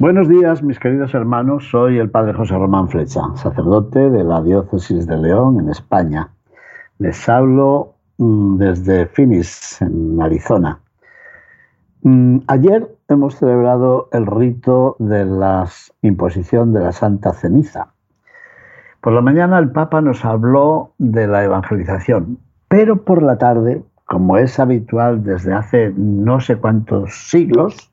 [0.00, 1.68] Buenos días, mis queridos hermanos.
[1.70, 6.30] Soy el padre José Román Flecha, sacerdote de la diócesis de León, en España.
[6.98, 10.78] Les hablo Mm, desde Phoenix, en Arizona.
[12.02, 15.66] Mm, ayer hemos celebrado el rito de la
[16.02, 17.94] imposición de la Santa Ceniza.
[19.00, 24.36] Por la mañana el Papa nos habló de la evangelización, pero por la tarde, como
[24.36, 27.90] es habitual desde hace no sé cuántos siglos,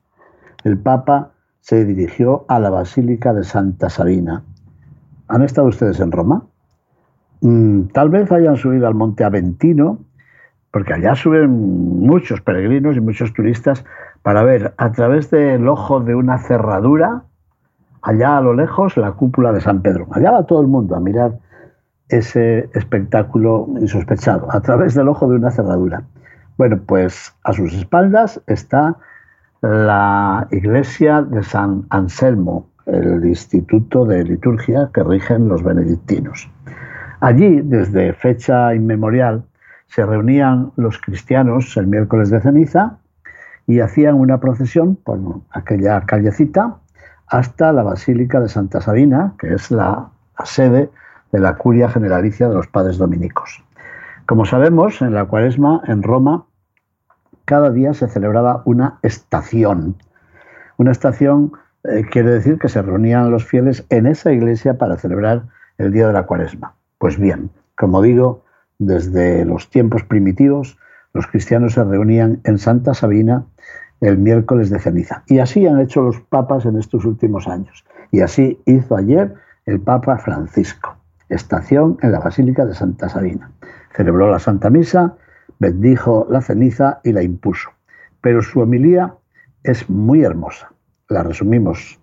[0.62, 1.30] el Papa
[1.68, 4.42] se dirigió a la Basílica de Santa Sabina.
[5.28, 6.44] ¿Han estado ustedes en Roma?
[7.42, 9.98] Mm, tal vez hayan subido al Monte Aventino
[10.72, 11.50] porque allá suben
[12.00, 13.84] muchos peregrinos y muchos turistas
[14.22, 17.24] para ver a través del ojo de una cerradura,
[18.00, 20.06] allá a lo lejos, la cúpula de San Pedro.
[20.12, 21.38] Allá va todo el mundo a mirar
[22.08, 26.02] ese espectáculo insospechado, a través del ojo de una cerradura.
[26.56, 28.96] Bueno, pues a sus espaldas está
[29.60, 36.48] la iglesia de San Anselmo, el instituto de liturgia que rigen los benedictinos.
[37.20, 39.44] Allí, desde fecha inmemorial,
[39.88, 42.98] se reunían los cristianos el miércoles de ceniza
[43.66, 45.18] y hacían una procesión por
[45.50, 46.76] aquella callecita
[47.26, 50.08] hasta la Basílica de Santa Sabina, que es la,
[50.44, 50.88] sede
[51.32, 53.62] de la curia generalicia de los padres dominicos.
[54.24, 56.44] Como sabemos, en la cuaresma en Roma
[57.48, 59.96] cada día se celebraba una estación.
[60.76, 61.52] Una estación
[61.84, 65.44] eh, quiere decir que se reunían los fieles en esa iglesia para celebrar
[65.78, 66.74] el día de la cuaresma.
[66.98, 68.44] Pues bien, como digo,
[68.78, 70.76] desde los tiempos primitivos,
[71.14, 73.46] los cristianos se reunían en Santa Sabina
[74.02, 75.22] el miércoles de ceniza.
[75.26, 77.82] Y así han hecho los papas en estos últimos años.
[78.10, 79.32] Y así hizo ayer
[79.64, 80.98] el Papa Francisco.
[81.30, 83.50] Estación en la Basílica de Santa Sabina.
[83.96, 85.16] Celebró la Santa Misa,
[85.58, 87.70] bendijo la ceniza y la impuso.
[88.20, 89.14] Pero su homilía
[89.62, 90.72] es muy hermosa.
[91.08, 91.98] La resumimos.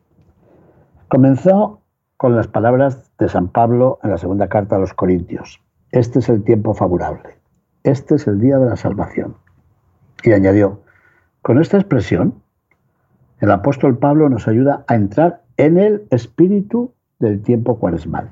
[1.07, 1.81] Comenzó
[2.17, 5.61] con las palabras de San Pablo en la segunda carta a los Corintios.
[5.91, 7.37] Este es el tiempo favorable.
[7.83, 9.35] Este es el día de la salvación.
[10.23, 10.81] Y añadió,
[11.41, 12.41] con esta expresión,
[13.39, 18.31] el apóstol Pablo nos ayuda a entrar en el espíritu del tiempo cuaresmal.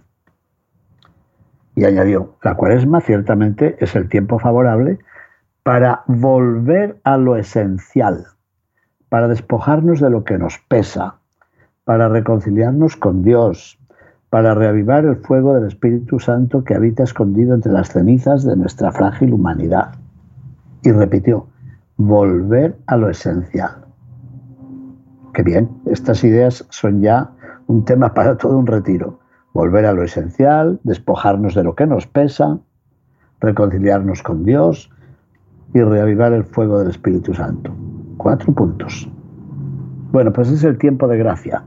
[1.75, 4.99] Y añadió, la cuaresma ciertamente es el tiempo favorable
[5.63, 8.27] para volver a lo esencial,
[9.09, 11.15] para despojarnos de lo que nos pesa,
[11.85, 13.79] para reconciliarnos con Dios,
[14.29, 18.91] para reavivar el fuego del Espíritu Santo que habita escondido entre las cenizas de nuestra
[18.91, 19.95] frágil humanidad.
[20.81, 21.47] Y repitió,
[21.95, 23.85] volver a lo esencial.
[25.33, 27.31] Qué bien, estas ideas son ya
[27.67, 29.19] un tema para todo un retiro.
[29.53, 32.59] Volver a lo esencial, despojarnos de lo que nos pesa,
[33.39, 34.89] reconciliarnos con Dios
[35.73, 37.75] y reavivar el fuego del Espíritu Santo.
[38.17, 39.09] Cuatro puntos.
[40.11, 41.63] Bueno, pues es el tiempo de gracia,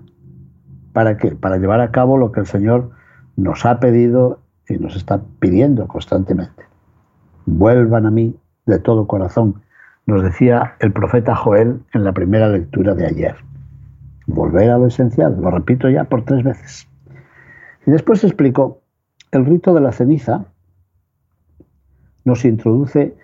[0.96, 1.32] ¿Para qué?
[1.32, 2.90] Para llevar a cabo lo que el Señor
[3.36, 6.64] nos ha pedido y nos está pidiendo constantemente.
[7.44, 8.34] Vuelvan a mí
[8.64, 9.60] de todo corazón,
[10.06, 13.36] nos decía el profeta Joel en la primera lectura de ayer.
[14.26, 16.88] Volver a lo esencial, lo repito ya por tres veces.
[17.86, 18.80] Y después explicó,
[19.32, 20.46] el rito de la ceniza
[22.24, 23.14] nos introduce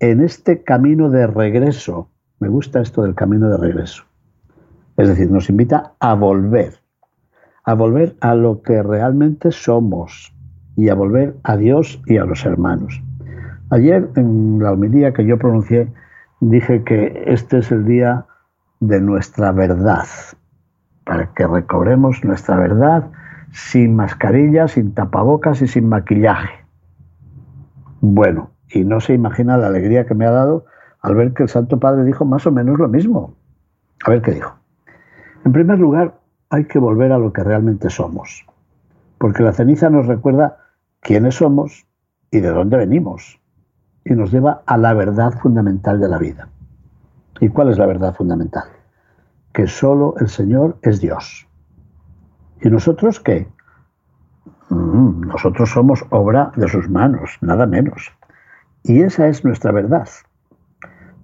[0.00, 2.10] en este camino de regreso.
[2.38, 4.04] Me gusta esto del camino de regreso.
[4.96, 6.74] Es decir, nos invita a volver
[7.66, 10.32] a volver a lo que realmente somos
[10.76, 13.02] y a volver a Dios y a los hermanos.
[13.70, 15.92] Ayer en la homilía que yo pronuncié
[16.40, 18.26] dije que este es el día
[18.78, 20.06] de nuestra verdad,
[21.04, 23.10] para que recobremos nuestra verdad
[23.50, 26.64] sin mascarilla, sin tapabocas y sin maquillaje.
[28.00, 30.66] Bueno, y no se imagina la alegría que me ha dado
[31.00, 33.34] al ver que el Santo Padre dijo más o menos lo mismo.
[34.04, 34.56] A ver qué dijo.
[35.44, 36.18] En primer lugar,
[36.50, 38.46] hay que volver a lo que realmente somos,
[39.18, 40.58] porque la ceniza nos recuerda
[41.00, 41.86] quiénes somos
[42.30, 43.40] y de dónde venimos,
[44.04, 46.48] y nos lleva a la verdad fundamental de la vida.
[47.40, 48.64] ¿Y cuál es la verdad fundamental?
[49.52, 51.46] Que solo el Señor es Dios.
[52.60, 53.48] ¿Y nosotros qué?
[54.70, 58.12] Mm, nosotros somos obra de sus manos, nada menos.
[58.88, 60.08] Y esa es nuestra verdad.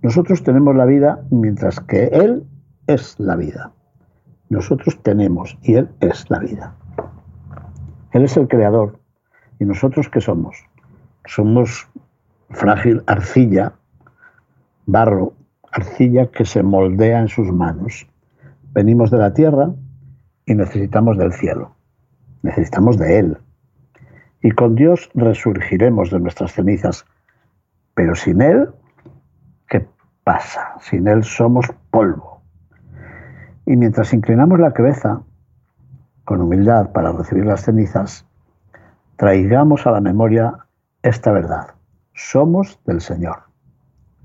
[0.02, 2.44] Nosotros tenemos la vida mientras que Él
[2.88, 3.72] es la vida.
[4.48, 6.74] Nosotros tenemos y Él es la vida.
[8.10, 8.98] Él es el creador.
[9.60, 10.56] ¿Y nosotros qué somos?
[11.24, 11.88] Somos
[12.50, 13.74] frágil arcilla,
[14.86, 15.34] barro,
[15.70, 18.08] arcilla que se moldea en sus manos.
[18.72, 19.70] Venimos de la tierra
[20.46, 21.76] y necesitamos del cielo.
[22.42, 23.38] Necesitamos de Él.
[24.42, 27.06] Y con Dios resurgiremos de nuestras cenizas.
[27.94, 28.70] Pero sin Él,
[29.68, 29.86] ¿qué
[30.24, 30.76] pasa?
[30.80, 32.42] Sin Él somos polvo.
[33.66, 35.22] Y mientras inclinamos la cabeza
[36.24, 38.26] con humildad para recibir las cenizas,
[39.16, 40.66] traigamos a la memoria
[41.02, 41.68] esta verdad.
[42.14, 43.44] Somos del Señor,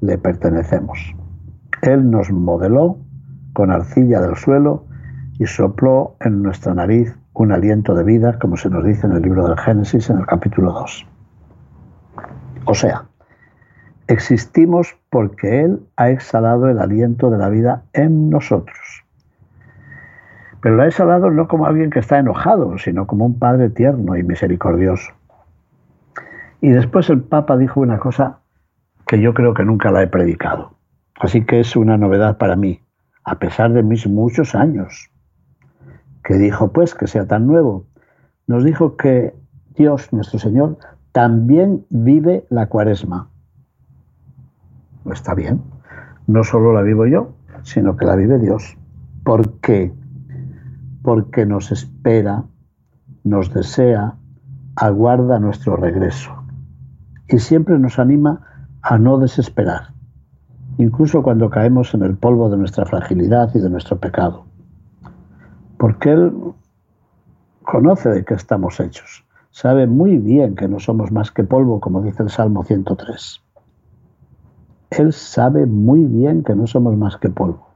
[0.02, 1.16] le pertenecemos.
[1.81, 2.98] Él nos modeló
[3.54, 4.86] con arcilla del suelo
[5.40, 9.22] y sopló en nuestra nariz un aliento de vida, como se nos dice en el
[9.22, 11.08] libro del Génesis en el capítulo 2.
[12.66, 13.06] O sea,
[14.07, 19.04] existimos porque Él ha exhalado el aliento de la vida en nosotros.
[20.62, 24.15] Pero lo ha exhalado no como alguien que está enojado, sino como un Padre tierno
[24.18, 25.12] y misericordioso.
[26.62, 28.39] Y después el Papa dijo una cosa
[29.06, 30.75] que yo creo que nunca la he predicado.
[31.19, 32.81] Así que es una novedad para mí,
[33.24, 35.09] a pesar de mis muchos años.
[36.24, 37.86] Que dijo, pues, que sea tan nuevo.
[38.48, 39.33] Nos dijo que
[39.75, 40.77] Dios, nuestro Señor,
[41.12, 43.30] también vive la cuaresma.
[45.13, 45.62] Está bien.
[46.27, 47.33] No solo la vivo yo,
[47.63, 48.77] sino que la vive Dios.
[49.24, 49.94] ¿Por qué?
[51.01, 52.44] Porque nos espera,
[53.24, 54.15] nos desea,
[54.75, 56.31] aguarda nuestro regreso
[57.27, 58.42] y siempre nos anima
[58.81, 59.94] a no desesperar,
[60.77, 64.45] incluso cuando caemos en el polvo de nuestra fragilidad y de nuestro pecado.
[65.77, 66.33] Porque Él
[67.63, 72.01] conoce de qué estamos hechos, sabe muy bien que no somos más que polvo, como
[72.01, 73.42] dice el Salmo 103.
[74.89, 77.68] Él sabe muy bien que no somos más que polvo.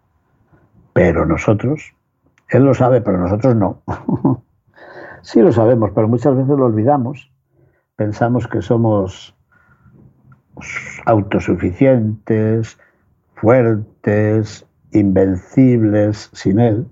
[0.94, 1.94] Pero nosotros,
[2.50, 3.82] Él lo sabe, pero nosotros no.
[5.22, 7.32] sí lo sabemos, pero muchas veces lo olvidamos.
[7.96, 9.36] Pensamos que somos
[11.06, 12.78] autosuficientes,
[13.36, 16.88] fuertes, invencibles sin Él.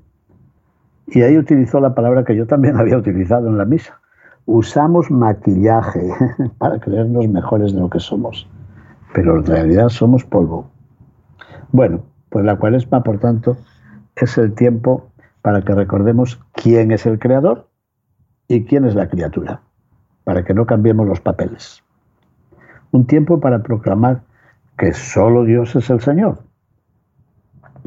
[1.07, 3.99] Y ahí utilizó la palabra que yo también había utilizado en la misa.
[4.45, 6.09] Usamos maquillaje
[6.57, 8.47] para creernos mejores de lo que somos,
[9.13, 10.69] pero en realidad somos polvo.
[11.71, 13.57] Bueno, pues la cuaresma, por tanto,
[14.15, 15.09] es el tiempo
[15.41, 17.67] para que recordemos quién es el creador
[18.47, 19.61] y quién es la criatura,
[20.23, 21.83] para que no cambiemos los papeles
[22.91, 24.21] un tiempo para proclamar
[24.77, 26.39] que solo Dios es el Señor.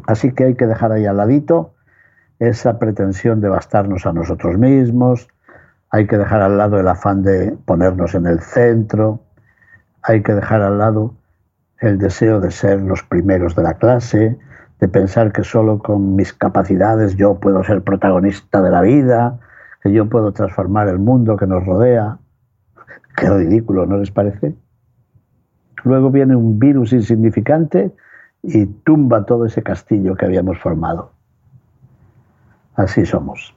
[0.07, 1.75] Así que hay que dejar ahí al ladito
[2.39, 5.29] esa pretensión de bastarnos a nosotros mismos,
[5.91, 9.21] hay que dejar al lado el afán de ponernos en el centro,
[10.03, 11.15] hay que dejar al lado
[11.81, 14.39] el deseo de ser los primeros de la clase,
[14.81, 19.39] de pensar que solo con mis capacidades yo puedo ser protagonista de la vida,
[19.83, 22.19] que yo puedo transformar el mundo que nos rodea.
[23.17, 24.55] Qué ridículo, ¿no les parece?
[25.85, 27.93] Luego viene un virus insignificante
[28.43, 31.13] y tumba todo ese castillo que habíamos formado.
[32.75, 33.55] Así somos.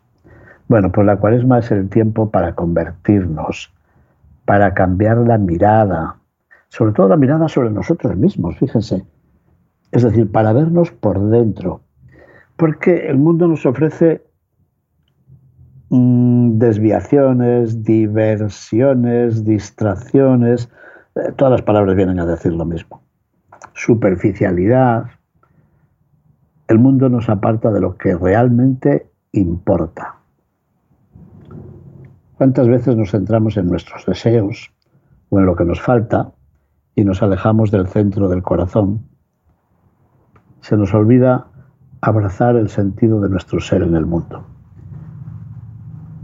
[0.67, 3.71] Bueno, pues la cuaresma es el tiempo para convertirnos,
[4.45, 6.15] para cambiar la mirada,
[6.75, 9.05] sobre todo la mirada sobre nosotros mismos, fíjense.
[9.93, 11.79] Es decir, para vernos por dentro.
[12.57, 14.25] Porque el mundo nos ofrece
[15.87, 20.69] mm, desviaciones, diversiones, distracciones,
[21.15, 23.01] eh, todas las palabras vienen a decir lo mismo.
[23.73, 25.05] Superficialidad.
[26.67, 30.15] El mundo nos aparta de lo que realmente importa.
[32.37, 34.73] ¿Cuántas veces nos centramos en nuestros deseos
[35.29, 36.33] o en lo que nos falta
[36.95, 39.07] y nos alejamos del centro del corazón?
[40.61, 41.47] Se nos olvida
[42.01, 44.45] abrazar el sentido de nuestro ser en el mundo.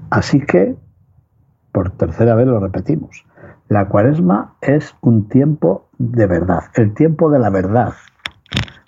[0.10, 0.76] Así que,
[1.72, 3.26] por tercera vez lo repetimos,
[3.70, 7.94] la cuaresma es un tiempo de verdad, el tiempo de la verdad,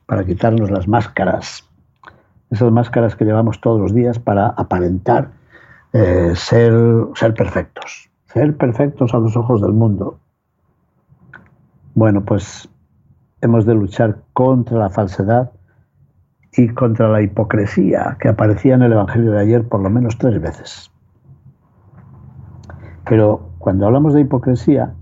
[0.05, 1.69] para quitarnos las máscaras,
[2.49, 5.31] esas máscaras que llevamos todos los días para aparentar
[5.93, 6.73] eh, ser,
[7.15, 10.19] ser perfectos, ser perfectos a los ojos del mundo.
[11.95, 12.67] Bueno, pues
[13.41, 15.51] hemos de luchar contra la falsedad
[16.57, 20.41] y contra la hipocresía que aparecía en el Evangelio de ayer por lo menos tres
[20.41, 20.91] veces.
[23.07, 24.93] Pero cuando hablamos de hipocresía,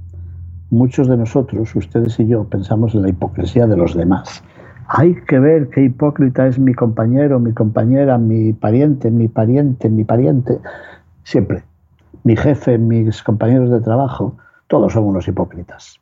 [0.69, 4.43] muchos de nosotros, ustedes y yo, pensamos en la hipocresía de los demás.
[4.88, 10.03] Hay que ver qué hipócrita es mi compañero, mi compañera, mi pariente, mi pariente, mi
[10.03, 10.60] pariente.
[11.24, 11.63] Siempre.
[12.25, 14.36] Mi jefe, mis compañeros de trabajo,
[14.67, 16.01] todos son unos hipócritas.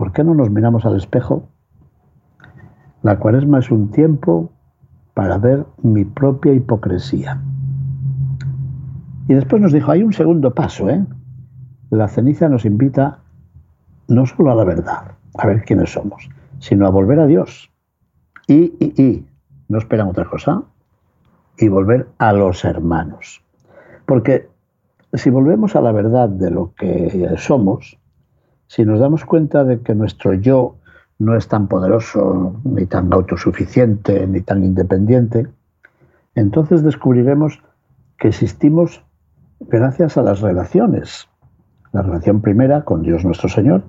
[0.00, 1.50] ¿Por qué no nos miramos al espejo
[3.02, 4.50] La cuaresma es un tiempo
[5.12, 7.38] para ver mi propia hipocresía.
[9.28, 11.04] Y después nos dijo, hay un segundo paso, ¿eh?
[11.90, 13.18] La ceniza nos invita
[14.08, 16.30] no solo a la verdad, a ver quiénes somos,
[16.60, 17.70] sino a volver a Dios.
[18.46, 19.26] Y, y, y,
[19.68, 20.62] no esperan otra cosa,
[21.58, 23.44] y volver a los hermanos.
[24.06, 24.48] Porque
[25.12, 27.99] si volvemos a la verdad de lo que somos,
[28.70, 30.76] si nos damos cuenta de que nuestro yo
[31.18, 35.48] no es tan poderoso, ni tan autosuficiente, ni tan independiente,
[36.36, 37.60] entonces descubriremos
[38.16, 39.04] que existimos
[39.58, 41.28] gracias a las relaciones.
[41.90, 43.82] La relación primera con Dios nuestro Señor,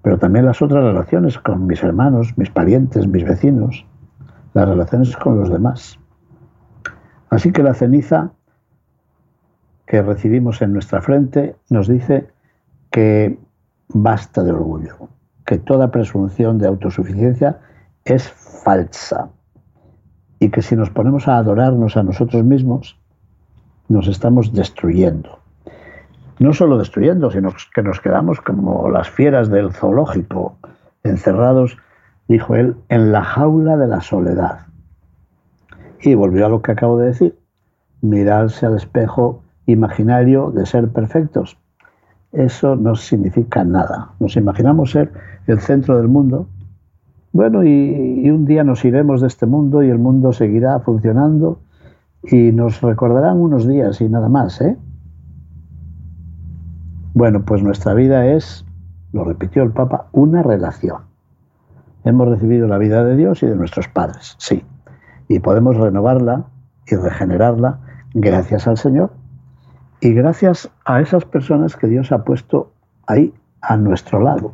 [0.00, 3.84] pero también las otras relaciones con mis hermanos, mis parientes, mis vecinos,
[4.52, 5.98] las relaciones con los demás.
[7.30, 8.30] Así que la ceniza
[9.86, 12.28] que recibimos en nuestra frente nos dice
[12.92, 13.40] que
[13.88, 15.08] basta de orgullo,
[15.44, 17.60] que toda presunción de autosuficiencia
[18.04, 19.30] es falsa
[20.40, 22.98] y que si nos ponemos a adorarnos a nosotros mismos,
[23.88, 25.38] nos estamos destruyendo.
[26.38, 30.58] No solo destruyendo, sino que nos quedamos como las fieras del zoológico,
[31.02, 31.76] encerrados,
[32.28, 34.66] dijo él, en la jaula de la soledad.
[36.00, 37.38] Y volvió a lo que acabo de decir,
[38.00, 41.56] mirarse al espejo imaginario de ser perfectos.
[42.34, 44.10] Eso no significa nada.
[44.18, 45.12] Nos imaginamos ser
[45.46, 46.48] el centro del mundo.
[47.32, 51.60] Bueno, y, un día nos iremos de este mundo y el mundo seguirá funcionando
[52.24, 54.76] y nos recordarán unos días y nada más, ¿eh?
[57.12, 58.64] Bueno, pues nuestra vida es,
[59.12, 61.02] lo repitió el Papa, una relación.
[62.02, 64.64] Hemos recibido la vida de Dios y de nuestros padres, sí,
[65.28, 66.46] y podemos renovarla
[66.86, 67.78] y regenerarla
[68.14, 69.12] gracias al Señor
[70.04, 72.70] y gracias a esas personas que Dios ha puesto
[73.06, 73.32] ahí
[73.62, 74.52] a nuestro lado.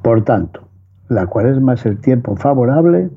[0.00, 0.60] Por tanto,
[1.08, 3.10] la cuaresma es el tiempo favorable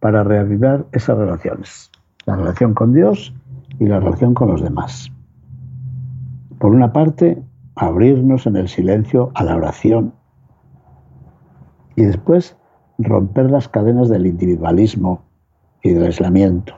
[0.00, 1.90] para reavivar esas relaciones,
[2.24, 3.34] la relación con Dios
[3.78, 5.12] y la relación con los demás.
[6.58, 7.42] Por una parte,
[7.74, 10.14] abrirnos en el silencio a la oración
[11.96, 12.56] y después
[12.96, 15.24] romper las cadenas del individualismo
[15.82, 16.72] y del aislamiento.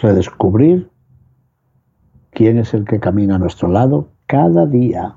[0.00, 0.89] Redescubrir
[2.40, 5.14] quién es el que camina a nuestro lado cada día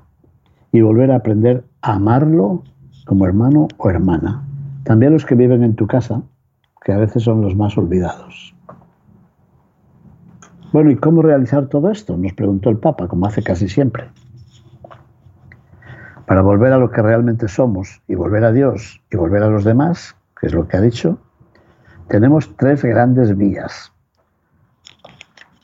[0.72, 2.64] y volver a aprender a amarlo
[3.06, 4.44] como hermano o hermana.
[4.82, 6.20] También los que viven en tu casa,
[6.84, 8.54] que a veces son los más olvidados.
[10.70, 12.14] Bueno, ¿y cómo realizar todo esto?
[12.18, 14.04] Nos preguntó el Papa, como hace casi siempre.
[16.26, 19.64] Para volver a lo que realmente somos y volver a Dios y volver a los
[19.64, 21.16] demás, que es lo que ha dicho,
[22.06, 23.93] tenemos tres grandes vías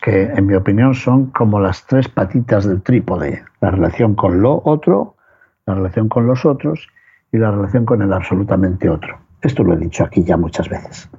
[0.00, 4.62] que en mi opinión son como las tres patitas del trípode, la relación con lo
[4.64, 5.16] otro,
[5.66, 6.88] la relación con los otros
[7.33, 9.19] y la relación con el absolutamente otro.
[9.42, 11.11] Esto lo he dicho aquí ya muchas veces.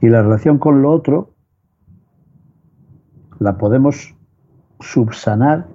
[0.00, 1.30] Y la relación con lo otro
[3.38, 4.14] la podemos
[4.80, 5.66] subsanar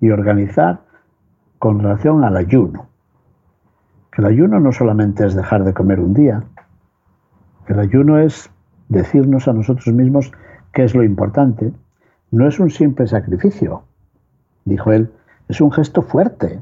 [0.00, 0.80] y organizar
[1.58, 2.88] con relación al ayuno.
[4.12, 6.42] Que el ayuno no solamente es dejar de comer un día,
[7.68, 8.50] el ayuno es
[8.88, 10.32] decirnos a nosotros mismos
[10.72, 11.72] ¿Qué es lo importante?
[12.30, 13.82] No es un simple sacrificio,
[14.64, 15.10] dijo él,
[15.48, 16.60] es un gesto fuerte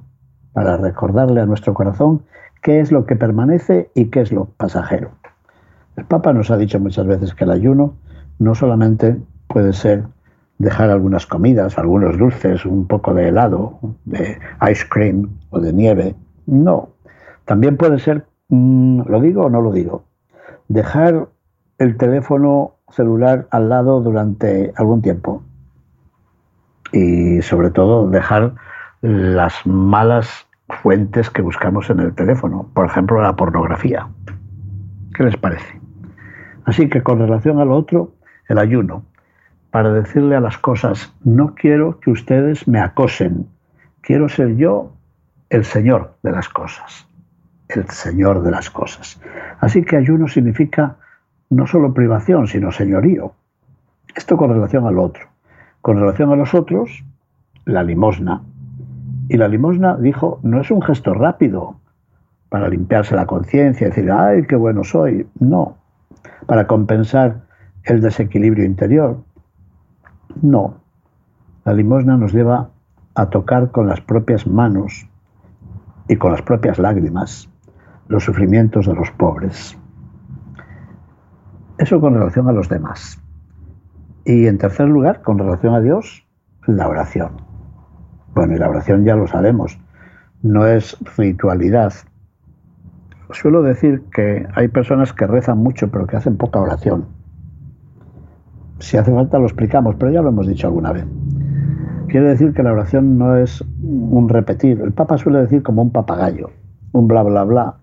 [0.55, 2.23] para recordarle a nuestro corazón
[2.63, 5.11] qué es lo que permanece y qué es lo pasajero.
[5.97, 7.95] El Papa nos ha dicho muchas veces que el ayuno
[8.39, 10.05] no solamente puede ser
[10.59, 14.39] dejar algunas comidas, algunos dulces, un poco de helado, de
[14.71, 16.15] ice cream o de nieve.
[16.47, 16.91] No,
[17.45, 20.05] también puede ser, mm, ¿lo digo o no lo digo?
[20.69, 21.29] Dejar
[21.79, 25.43] el teléfono celular al lado durante algún tiempo.
[26.93, 28.55] Y sobre todo dejar
[29.03, 30.47] las malas
[30.83, 34.09] fuentes que buscamos en el teléfono, por ejemplo la pornografía.
[35.15, 35.81] ¿Qué les parece?
[36.65, 38.13] Así que con relación al otro,
[38.49, 39.05] el ayuno,
[39.71, 43.47] para decirle a las cosas, no quiero que ustedes me acosen,
[44.01, 44.93] quiero ser yo
[45.51, 47.07] el Señor de las cosas,
[47.69, 49.21] el Señor de las cosas.
[49.61, 50.97] Así que ayuno significa
[51.51, 53.33] no solo privación, sino señorío.
[54.15, 55.29] Esto con relación al otro.
[55.81, 57.05] Con relación a los otros,
[57.65, 58.43] la limosna.
[59.29, 61.77] Y la limosna, dijo, no es un gesto rápido
[62.49, 65.27] para limpiarse la conciencia decir, ay, qué bueno soy.
[65.39, 65.77] No.
[66.47, 67.43] Para compensar
[67.85, 69.19] el desequilibrio interior.
[70.43, 70.81] No.
[71.65, 72.71] La limosna nos lleva
[73.15, 75.09] a tocar con las propias manos
[76.09, 77.49] y con las propias lágrimas
[78.09, 79.79] los sufrimientos de los pobres.
[81.79, 83.23] Eso con relación a los demás.
[84.25, 86.27] Y en tercer lugar, con relación a Dios,
[86.67, 87.41] la oración.
[88.35, 89.79] Bueno, y la oración ya lo sabemos,
[90.43, 91.93] no es ritualidad.
[93.31, 97.07] suelo decir que hay personas que rezan mucho pero que hacen poca oración.
[98.81, 101.07] Si hace falta lo explicamos, pero ya lo hemos dicho alguna vez.
[102.09, 104.81] Quiere decir que la oración no es un repetir.
[104.81, 106.51] El Papa suele decir como un papagayo,
[106.93, 107.77] un bla bla bla.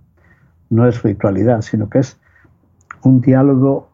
[0.70, 2.20] No es ritualidad, sino que es
[3.06, 3.90] un diálogo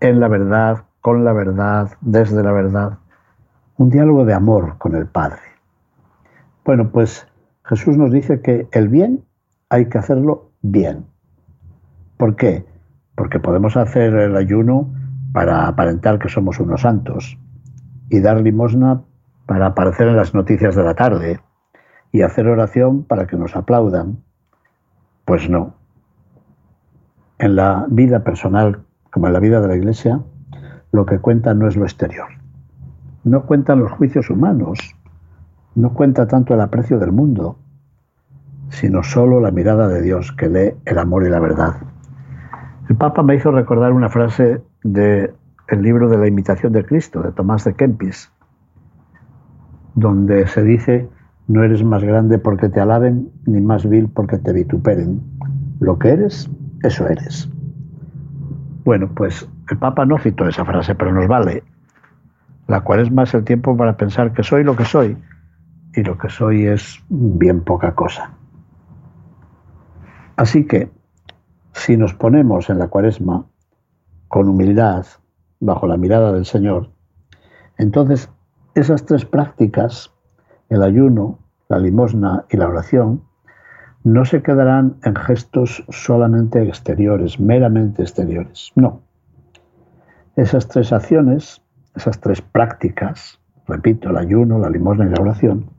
[0.00, 2.98] en la verdad, con la verdad, desde la verdad.
[3.78, 5.40] Un diálogo de amor con el Padre.
[6.62, 7.26] Bueno, pues
[7.64, 9.24] Jesús nos dice que el bien
[9.70, 11.06] hay que hacerlo bien.
[12.18, 12.66] ¿Por qué?
[13.14, 14.92] Porque podemos hacer el ayuno
[15.32, 17.38] para aparentar que somos unos santos
[18.10, 19.02] y dar limosna
[19.46, 21.40] para aparecer en las noticias de la tarde
[22.12, 24.18] y hacer oración para que nos aplaudan.
[25.24, 25.85] Pues no.
[27.38, 30.20] En la vida personal, como en la vida de la Iglesia,
[30.92, 32.28] lo que cuenta no es lo exterior.
[33.24, 34.78] No cuentan los juicios humanos,
[35.74, 37.58] no cuenta tanto el aprecio del mundo,
[38.70, 41.74] sino solo la mirada de Dios que lee el amor y la verdad.
[42.88, 45.34] El Papa me hizo recordar una frase del
[45.68, 48.30] el libro de la imitación de Cristo, de Tomás de Kempis,
[49.94, 51.08] donde se dice,
[51.48, 55.20] no eres más grande porque te alaben, ni más vil porque te vituperen.
[55.80, 56.48] Lo que eres,
[56.82, 57.48] eso eres.
[58.84, 61.64] Bueno, pues el Papa no citó esa frase, pero nos vale.
[62.68, 65.16] La cual es el tiempo para pensar que soy lo que soy,
[65.96, 68.30] y lo que soy es bien poca cosa.
[70.36, 70.90] Así que,
[71.72, 73.46] si nos ponemos en la cuaresma
[74.28, 75.06] con humildad,
[75.58, 76.90] bajo la mirada del Señor,
[77.78, 78.30] entonces
[78.74, 80.12] esas tres prácticas,
[80.68, 83.22] el ayuno, la limosna y la oración,
[84.06, 88.70] no se quedarán en gestos solamente exteriores, meramente exteriores.
[88.76, 89.00] No.
[90.36, 91.60] Esas tres acciones,
[91.96, 95.70] esas tres prácticas, repito, el ayuno, la limosna y la oración,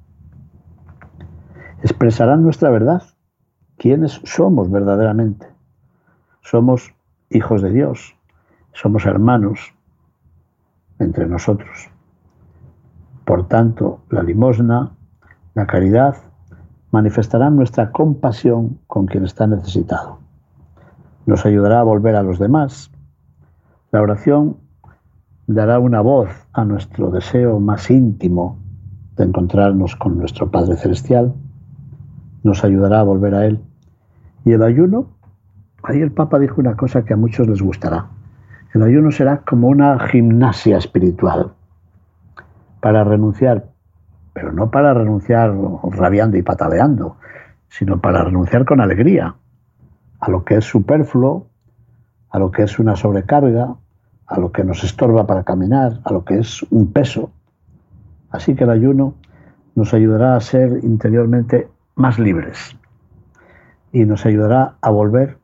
[1.82, 3.02] expresarán nuestra verdad,
[3.78, 5.48] quiénes somos verdaderamente.
[6.42, 6.94] Somos
[7.30, 8.18] hijos de Dios,
[8.74, 9.74] somos hermanos
[11.00, 11.90] entre nosotros.
[13.24, 14.98] Por tanto, la limosna,
[15.54, 16.27] la caridad,
[16.92, 20.20] manifestarán nuestra compasión con quien está necesitado.
[21.26, 22.92] Nos ayudará a volver a los demás.
[23.92, 24.58] La oración
[25.48, 28.58] dará una voz a nuestro deseo más íntimo
[29.16, 31.34] de encontrarnos con nuestro Padre Celestial.
[32.44, 33.60] Nos ayudará a volver a Él.
[34.46, 35.08] Y el ayuno,
[35.84, 38.08] ahí el Papa dijo una cosa que a muchos les gustará.
[38.74, 41.52] El ayuno será como una gimnasia espiritual
[42.82, 43.70] para renunciar,
[44.38, 47.18] pero no para renunciar rabiando y pataleando,
[47.70, 49.34] sino para renunciar con alegría
[50.20, 51.48] a lo que es superfluo,
[52.30, 53.74] a lo que es una sobrecarga,
[54.28, 57.32] a lo que nos estorba para caminar, a lo que es un peso.
[58.30, 59.16] Así que el ayuno
[59.74, 62.78] nos ayudará a ser interiormente más libres
[63.92, 65.40] y nos ayudará a volver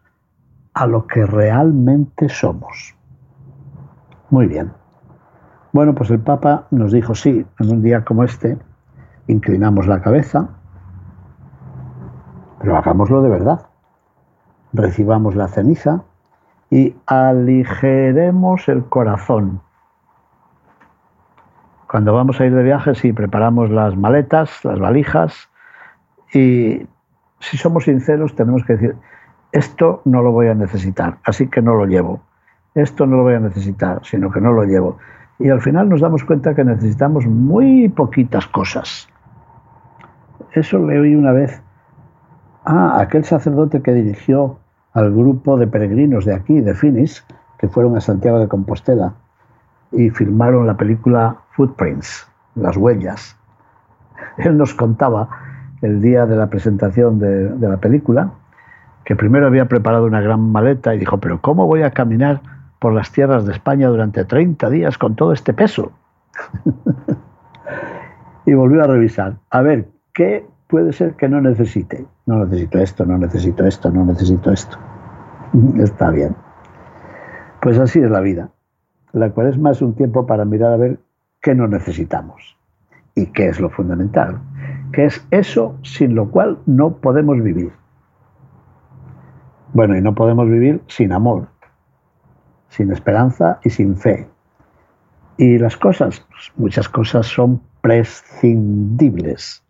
[0.76, 2.94] a lo que realmente somos.
[4.30, 4.72] Muy bien.
[5.72, 8.60] Bueno, pues el Papa nos dijo, sí, en un día como este,
[9.28, 10.50] inclinamos la cabeza,
[12.60, 13.68] pero hagámoslo de verdad.
[14.74, 16.04] Recibamos la ceniza
[16.70, 19.62] y aligeremos el corazón.
[21.90, 25.50] Cuando vamos a ir de viaje, sí, preparamos las maletas, las valijas,
[26.34, 26.88] y
[27.40, 28.96] si somos sinceros, tenemos que decir,
[29.52, 32.22] esto no lo voy a necesitar, así que no lo llevo.
[32.74, 34.98] Esto no lo voy a necesitar, sino que no lo llevo
[35.40, 39.10] y al final nos damos cuenta que necesitamos muy poquitas cosas.
[40.54, 41.62] Eso le oí una vez
[42.66, 44.60] a aquel sacerdote que dirigió
[44.94, 47.26] al grupo de peregrinos de aquí, de Finis,
[47.58, 49.14] que fueron a Santiago de Compostela
[49.92, 53.36] y filmaron la película Footprints, las huellas.
[54.38, 55.30] Él nos contaba
[55.82, 58.32] el día de la presentación de, de la película
[59.04, 62.42] que primero había preparado una gran maleta y dijo, pero ¿cómo voy a caminar
[62.84, 65.94] por las tierras de España durante 30 días con todo este peso.
[68.46, 69.38] y volvió a revisar.
[69.50, 72.06] A ver, ¿qué puede ser que no necesite?
[72.26, 74.78] No necesito esto, no necesito esto, no necesito esto.
[75.78, 76.36] Está bien.
[77.62, 78.50] Pues así es la vida.
[79.12, 81.00] La cual es más un tiempo para mirar a ver
[81.42, 82.58] qué no necesitamos
[83.16, 84.40] y qué es lo fundamental,
[84.92, 87.72] que es eso sin lo cual no podemos vivir.
[89.74, 91.48] Bueno, y no podemos vivir sin amor,
[92.70, 94.28] sin esperanza y sin fe.
[95.38, 99.64] Y las cosas, pues, muchas cosas son prescindibles,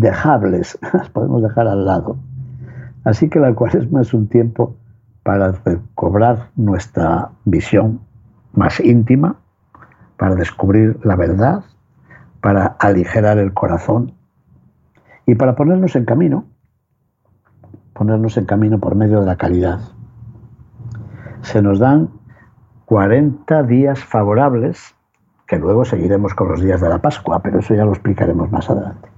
[0.00, 2.16] dejables, las podemos dejar al lado.
[3.04, 4.76] Así que la cuaresma es un tiempo
[5.22, 8.00] para recobrar nuestra visión
[8.52, 9.36] más íntima,
[10.16, 11.64] para descubrir la verdad,
[12.40, 14.12] para aligerar el corazón
[15.26, 16.44] y para ponernos en camino,
[17.92, 19.80] ponernos en camino por medio de la caridad.
[21.42, 22.10] Se nos dan
[22.86, 24.94] 40 días favorables,
[25.46, 28.68] que luego seguiremos con los días de la Pascua, pero eso ya lo explicaremos más
[28.68, 29.13] adelante.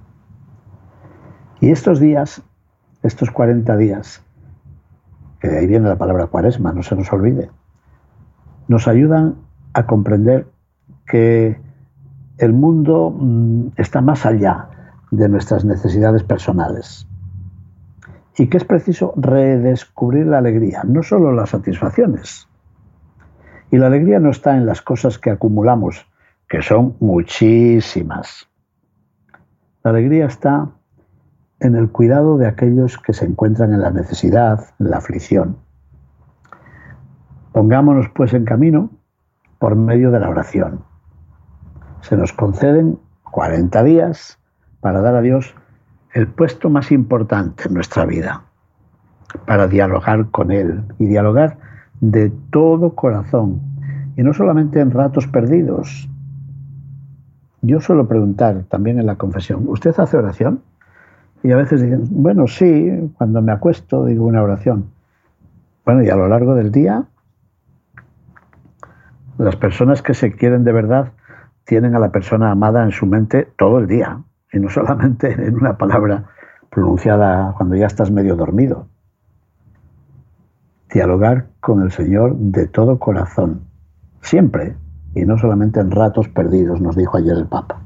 [1.67, 2.41] Y estos días,
[3.03, 4.23] estos 40 días,
[5.41, 7.49] que de ahí viene la palabra cuaresma, no se nos olvide,
[8.69, 9.35] nos ayudan
[9.73, 10.47] a comprender
[11.05, 11.59] que
[12.37, 14.69] el mundo mm, está más allá
[15.11, 17.05] de nuestras necesidades personales
[18.37, 22.47] y que es preciso redescubrir la alegría, no solo las satisfacciones.
[23.71, 26.07] Y la alegría no está en las cosas que acumulamos,
[26.47, 28.47] que son muchísimas.
[29.83, 30.69] La alegría está
[31.59, 35.57] en el cuidado de aquellos que se encuentran en la necesidad, en la aflicción.
[37.51, 38.91] Pongámonos pues en camino
[39.59, 40.81] por medio de la oración.
[42.01, 44.39] Se nos conceden 40 días
[44.81, 45.55] para dar a Dios
[46.13, 48.43] el puesto más importante en nuestra vida,
[49.45, 51.57] para dialogar con Él y dialogar
[51.99, 53.61] de todo corazón
[54.15, 56.09] y no solamente en ratos perdidos.
[57.61, 60.61] Yo suelo preguntar también en la confesión, ¿usted hace oración?
[61.43, 64.89] Y a veces dicen, bueno, sí, cuando me acuesto digo una oración.
[65.85, 67.05] Bueno, y a lo largo del día,
[69.37, 71.11] las personas que se quieren de verdad
[71.65, 74.21] tienen a la persona amada en su mente todo el día,
[74.51, 76.25] y no solamente en una palabra
[76.69, 78.87] pronunciada cuando ya estás medio dormido.
[80.91, 83.61] Dialogar con el Señor de todo corazón,
[84.21, 84.75] siempre,
[85.13, 87.81] y no solamente en ratos perdidos, nos dijo ayer el Papa.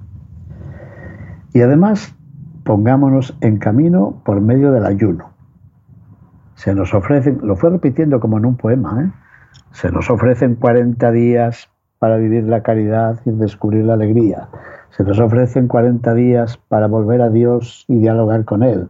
[1.54, 2.16] Y además,
[2.64, 5.32] pongámonos en camino por medio del ayuno.
[6.56, 9.12] Se nos ofrecen, lo fue repitiendo como en un poema, ¿eh?
[9.72, 11.70] se nos ofrecen 40 días
[12.00, 14.50] para vivir la caridad y descubrir la alegría.
[14.92, 18.90] Se nos ofrecen 40 días para volver a Dios y dialogar con Él.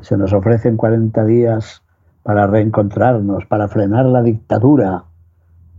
[0.00, 1.82] Se nos ofrecen 40 días
[2.22, 5.04] para reencontrarnos, para frenar la dictadura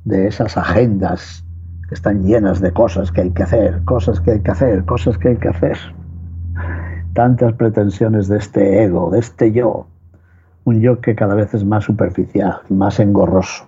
[0.04, 1.46] de esas agendas
[1.88, 5.18] que están llenas de cosas que hay que hacer, cosas que hay que hacer, cosas
[5.18, 5.78] que hay que hacer
[7.20, 9.88] tantas pretensiones de este ego, de este yo,
[10.64, 13.68] un yo que cada vez es más superficial, más engorroso.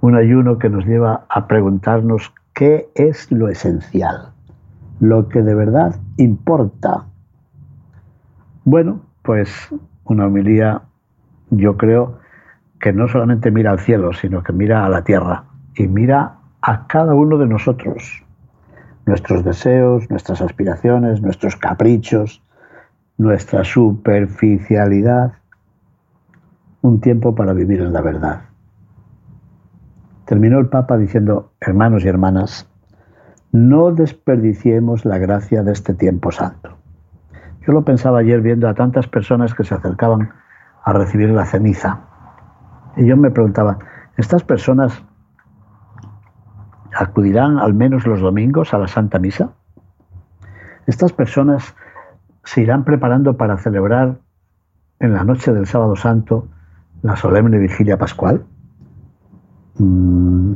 [0.00, 4.30] Un ayuno que nos lleva a preguntarnos qué es lo esencial,
[5.00, 7.04] lo que de verdad importa.
[8.64, 9.50] Bueno, pues
[10.04, 10.80] una homilía,
[11.50, 12.20] yo creo
[12.80, 15.44] que no solamente mira al cielo, sino que mira a la tierra
[15.76, 18.24] y mira a cada uno de nosotros,
[19.06, 22.42] nuestros deseos, nuestras aspiraciones, nuestros caprichos,
[23.18, 25.32] nuestra superficialidad,
[26.82, 28.42] un tiempo para vivir en la verdad.
[30.24, 32.68] Terminó el Papa diciendo, hermanos y hermanas,
[33.52, 36.78] no desperdiciemos la gracia de este tiempo santo.
[37.66, 40.30] Yo lo pensaba ayer viendo a tantas personas que se acercaban
[40.84, 42.00] a recibir la ceniza.
[42.96, 43.78] Y yo me preguntaba,
[44.16, 45.04] ¿estas personas
[46.94, 49.52] acudirán al menos los domingos a la Santa Misa?
[50.86, 51.74] ¿Estas personas
[52.44, 54.18] se irán preparando para celebrar
[54.98, 56.48] en la noche del sábado santo
[57.02, 58.44] la solemne vigilia pascual?
[59.78, 60.54] Mm,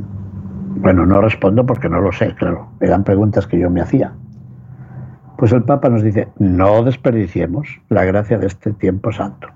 [0.79, 2.69] bueno, no respondo porque no lo sé, claro.
[2.79, 4.13] Eran preguntas que yo me hacía.
[5.37, 9.47] Pues el Papa nos dice, no desperdiciemos la gracia de este tiempo santo.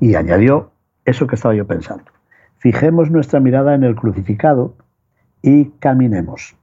[0.00, 0.72] Y añadió
[1.04, 2.04] eso que estaba yo pensando.
[2.58, 4.76] Fijemos nuestra mirada en el crucificado
[5.42, 6.56] y caminemos.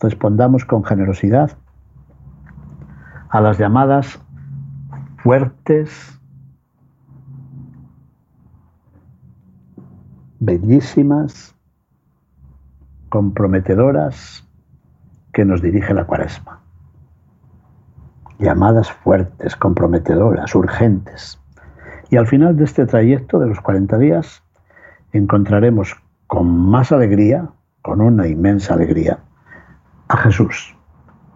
[0.00, 1.56] Respondamos con generosidad
[3.30, 4.20] a las llamadas
[5.18, 6.20] fuertes,
[10.40, 11.54] bellísimas,
[13.08, 14.46] comprometedoras
[15.32, 16.60] que nos dirige la cuaresma.
[18.38, 21.40] Llamadas fuertes, comprometedoras, urgentes.
[22.10, 24.42] Y al final de este trayecto de los 40 días
[25.12, 25.96] encontraremos
[26.26, 27.50] con más alegría,
[27.84, 29.18] con una inmensa alegría,
[30.08, 30.74] a Jesús,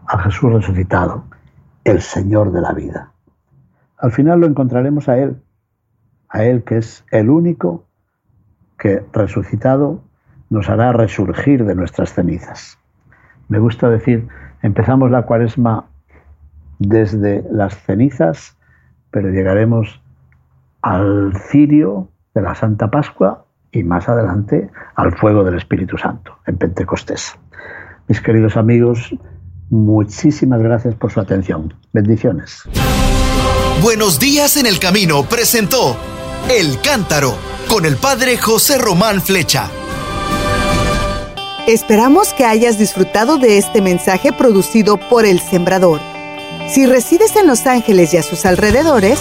[0.06, 1.24] a Jesús resucitado,
[1.84, 3.12] el Señor de la vida.
[3.98, 5.42] Al final lo encontraremos a Él,
[6.30, 7.84] a Él que es el único
[8.78, 10.00] que resucitado
[10.48, 12.78] nos hará resurgir de nuestras cenizas.
[13.48, 14.26] Me gusta decir,
[14.62, 15.84] empezamos la cuaresma
[16.78, 18.56] desde las cenizas,
[19.10, 20.02] pero llegaremos
[20.80, 26.56] al cirio de la Santa Pascua y más adelante al fuego del Espíritu Santo en
[26.56, 27.34] Pentecostés.
[28.06, 29.14] Mis queridos amigos,
[29.70, 31.74] muchísimas gracias por su atención.
[31.92, 32.62] Bendiciones.
[33.82, 35.96] Buenos días en el camino presentó
[36.50, 37.36] El Cántaro
[37.68, 39.70] con el Padre José Román Flecha.
[41.66, 46.00] Esperamos que hayas disfrutado de este mensaje producido por El Sembrador.
[46.66, 49.20] Si resides en Los Ángeles y a sus alrededores,